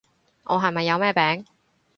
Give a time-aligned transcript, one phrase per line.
[0.45, 1.45] 我係咪有咩病？